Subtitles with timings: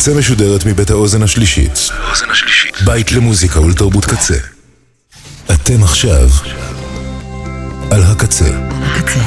[0.00, 1.90] הקצה משודרת מבית האוזן השלישית.
[2.84, 4.34] בית למוזיקה ולתרבות קצה.
[5.54, 6.28] אתם עכשיו
[7.90, 8.44] על הקצה.
[8.82, 9.20] הקצה.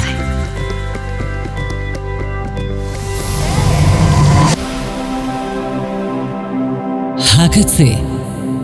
[7.38, 7.84] הקצה,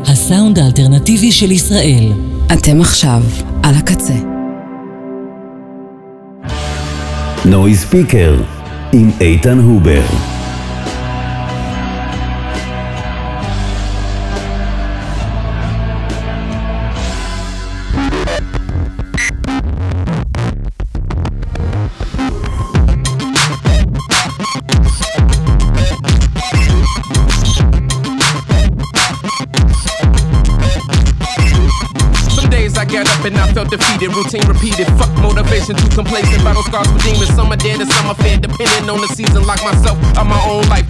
[0.07, 2.13] הסאונד האלטרנטיבי של ישראל.
[2.53, 3.23] אתם עכשיו
[3.63, 4.17] על הקצה.
[7.45, 8.43] נוי ספיקר
[8.93, 10.03] עם איתן הובר
[38.91, 39.45] on the season.
[39.45, 40.90] Like myself, on my own life.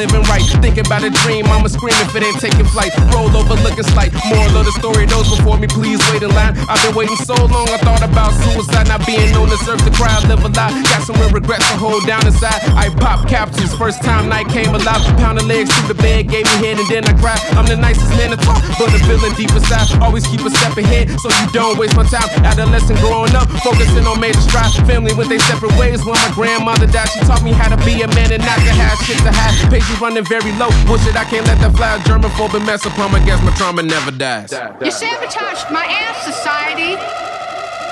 [0.00, 0.40] Living right.
[0.64, 2.88] Thinking about a dream, I'ma scream if it ain't taking flight.
[3.12, 4.08] Roll over, looking slight.
[4.32, 6.56] Moral of the story, those before me, please wait in line.
[6.72, 8.88] I've been waiting so long, I thought about suicide.
[8.88, 10.72] Not being known to serve the crowd, live a lie.
[10.88, 12.64] Got some real regrets to hold down inside.
[12.80, 15.04] I pop capsules, first time night came alive.
[15.20, 17.44] Pounding legs through the bed, gave me head, and then I cried.
[17.52, 19.84] I'm the nicest man to talk, but the feeling deep inside.
[20.00, 22.24] Always keep a step ahead, so you don't waste my time.
[22.40, 24.80] Adolescent growing up, focusing on major strides.
[24.88, 27.12] Family went they separate ways when my grandmother died.
[27.12, 29.89] She taught me how to be a man and not to have shit to hide.
[29.90, 30.68] Pages running very low.
[30.86, 31.98] Bullshit, I can't let that fly.
[31.98, 33.42] Germaphobic mess upon my guess.
[33.42, 34.52] My trauma never dies.
[34.52, 36.94] You sabotaged my ass society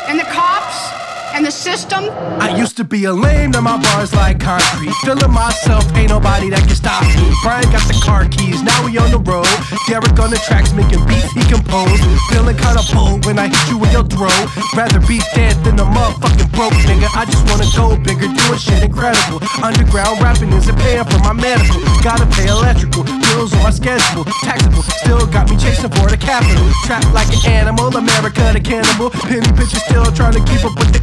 [0.06, 2.04] and the cops and the system.
[2.40, 4.92] I used to be a lame, now my bars like concrete.
[5.04, 7.30] Feeling myself, ain't nobody that can stop me.
[7.42, 9.48] Brian got the car keys, now we on the road.
[9.86, 12.00] Derek on the tracks, making beats he compose.
[12.30, 14.46] Feeling kinda bold when I hit you with your throat.
[14.76, 17.08] Rather be dead than a motherfucking broke nigga.
[17.14, 19.42] I just wanna go bigger, doing shit incredible.
[19.62, 21.80] Underground rapping isn't paying for my medical.
[22.02, 24.24] Gotta pay electrical, bills on my schedule.
[24.44, 26.66] Taxable, still got me chasing for the capital.
[26.84, 29.10] Trapped like an animal, America the cannibal.
[29.10, 31.03] Penny bitches still trying to keep up with the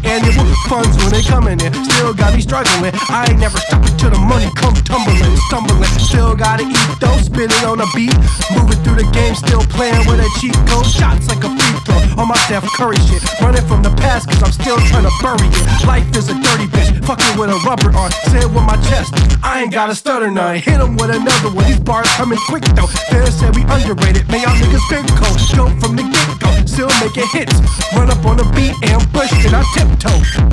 [0.69, 1.23] funds when they
[1.65, 1.73] in.
[1.85, 2.91] Still got me struggling.
[3.09, 5.89] I ain't never stopping till the money come tumbling, stumbling.
[5.99, 8.15] Still gotta eat though, spinning on a beat.
[8.55, 10.85] Moving through the game, still playing with a cheat code.
[10.85, 13.23] Shots like a free throw on my Steph Curry shit.
[13.41, 15.63] Running from the past cause I'm still trying to bury it.
[15.85, 18.11] Life is a dirty bitch, fucking with a rubber on.
[18.31, 20.55] Say it with my chest, I ain't got a stutter none.
[20.55, 22.87] Hit him with another one, these bars coming quick though.
[23.11, 25.39] Fair said we underrated, man y'all niggas big cold.
[25.55, 27.55] Go from the get go, still making hits.
[27.95, 30.45] Run up on the beat, and ambush, and I tiptoe toe.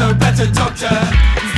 [0.00, 0.96] No better doctor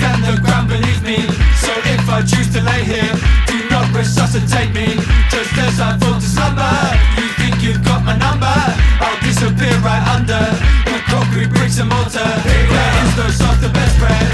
[0.02, 1.22] than the ground beneath me.
[1.62, 3.14] So if I choose to lay here,
[3.46, 4.98] do not resuscitate me.
[5.30, 6.74] Just as I fall to slumber,
[7.22, 8.50] you think you've got my number?
[8.98, 10.42] I'll disappear right under
[10.90, 12.30] the concrete bricks and mortar.
[12.42, 14.28] There is no softer best friend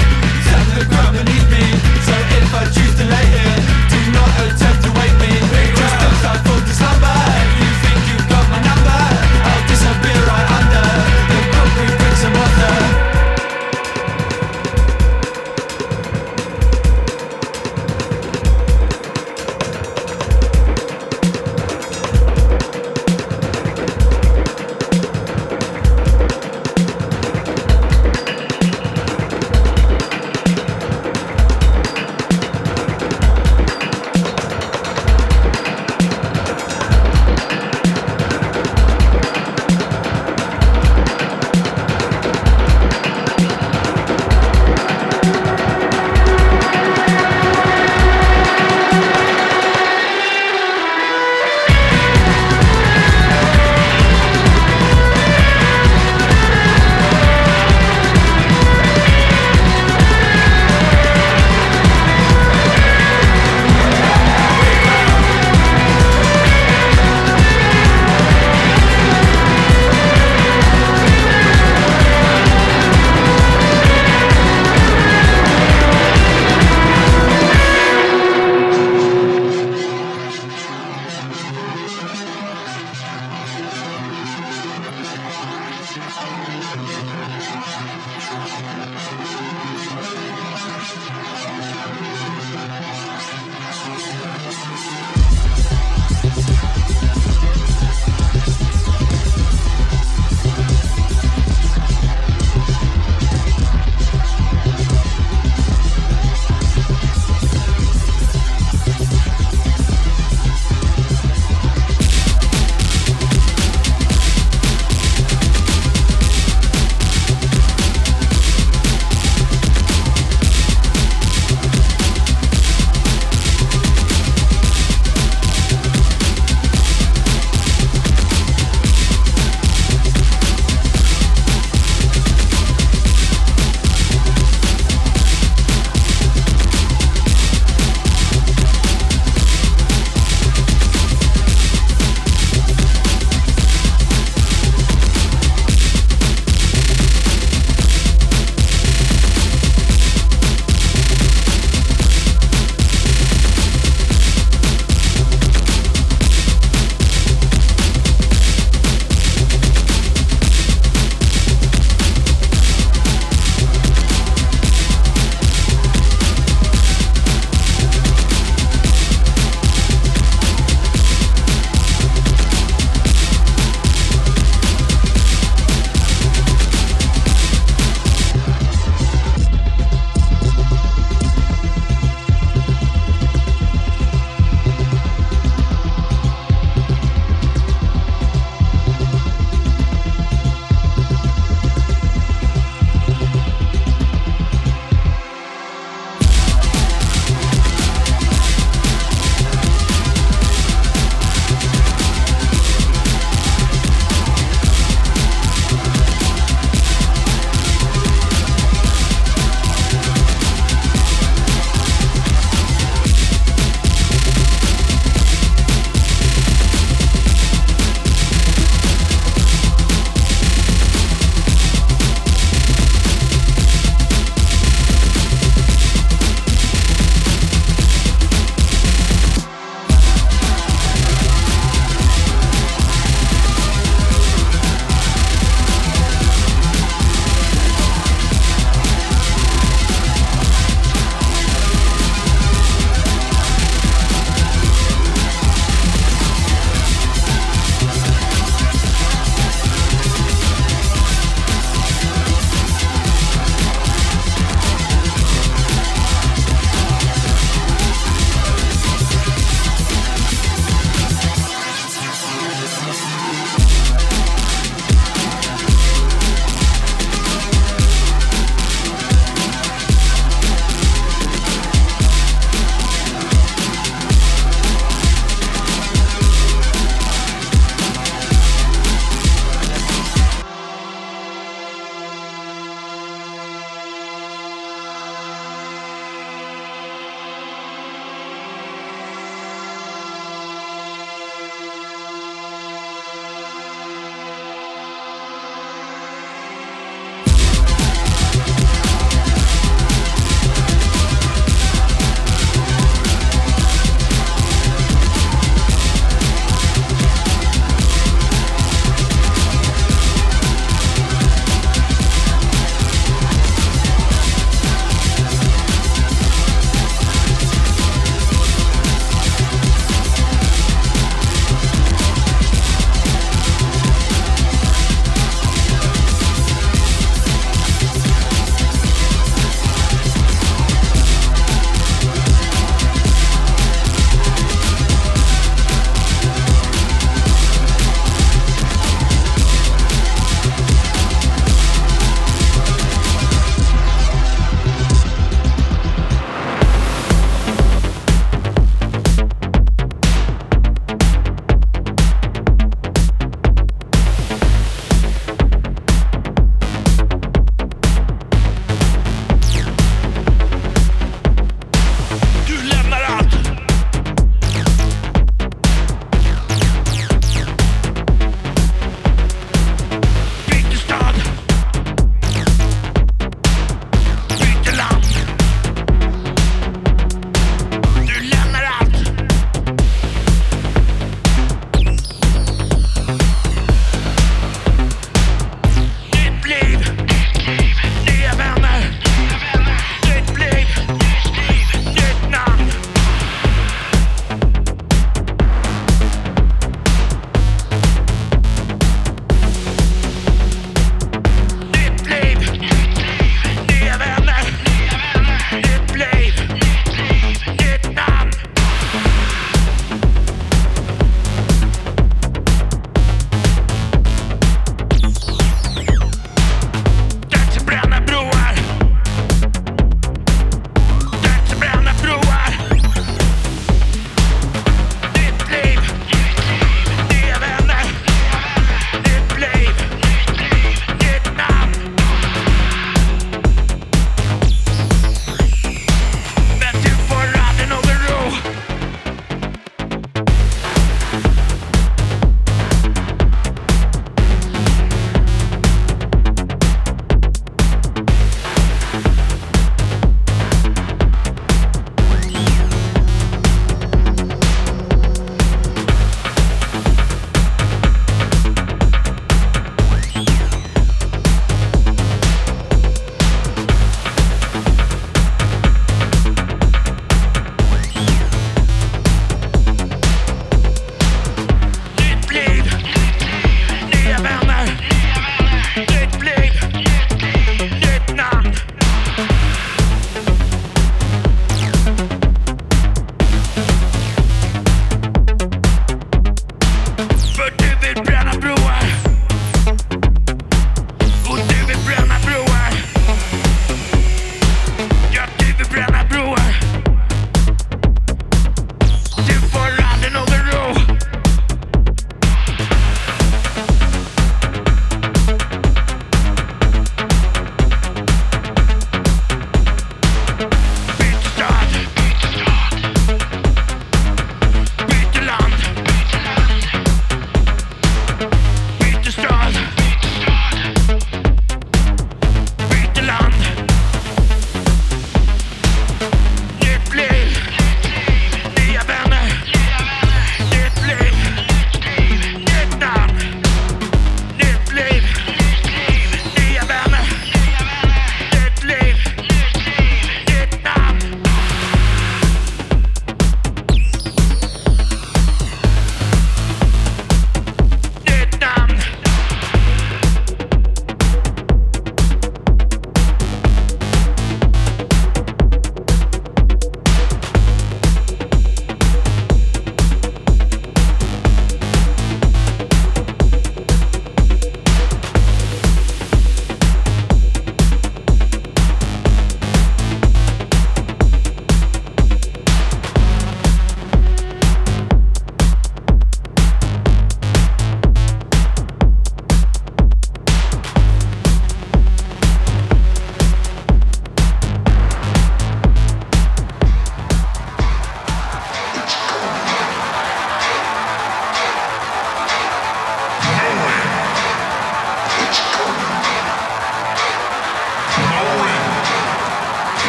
[0.49, 1.65] than the ground beneath me.
[2.01, 3.57] So if I choose to lay here,
[3.93, 5.37] do not attempt to wake me.
[5.77, 7.17] Just as I fall to slumber,
[7.61, 9.01] you think you've got my number?
[9.45, 10.68] I'll disappear right under